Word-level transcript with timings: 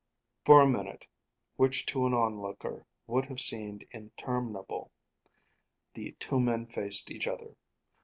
For 0.45 0.61
a 0.61 0.67
minute, 0.67 1.05
which 1.57 1.85
to 1.85 2.07
an 2.07 2.13
onlooker 2.15 2.87
would 3.05 3.25
have 3.25 3.39
seemed 3.39 3.85
interminable, 3.91 4.89
the 5.93 6.13
two 6.13 6.39
men 6.39 6.65
faced 6.65 7.11
each 7.11 7.27
other. 7.27 7.55